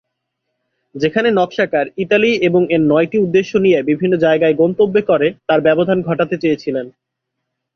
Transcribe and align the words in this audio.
যেখানে 0.95 1.29
নকশাকার 1.31 1.85
ইতালি 1.97 2.31
এবং 2.47 2.61
এর 2.69 2.81
নয়টি 2.83 3.17
উদ্দেশ্য 3.17 3.51
নিয়ে 3.57 3.79
বিভিন্ন 3.89 4.13
যায়গায় 4.17 4.55
গন্তব্যে 4.55 5.01
করে 5.01 5.27
তার 5.47 5.59
ব্যবধান 5.61 5.97
ঘটাতে 6.01 6.35
চেয়েছিলেন। 6.37 6.85